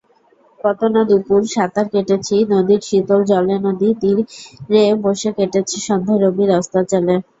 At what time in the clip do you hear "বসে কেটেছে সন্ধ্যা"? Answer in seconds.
5.03-6.15